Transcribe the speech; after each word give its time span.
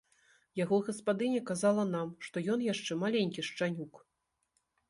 Яго 0.59 0.79
гаспадыня 0.87 1.41
казала 1.49 1.83
нам, 1.95 2.09
што 2.29 2.43
ён 2.55 2.65
яшчэ 2.73 2.99
маленькі 3.05 3.47
шчанюк. 3.51 3.93